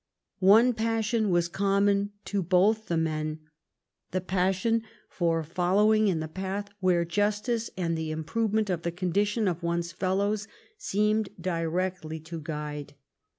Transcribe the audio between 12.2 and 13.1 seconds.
to guide.